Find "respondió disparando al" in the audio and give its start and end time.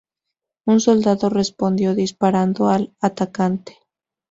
1.29-2.91